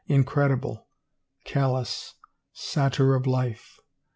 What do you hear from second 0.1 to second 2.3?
credible... callous...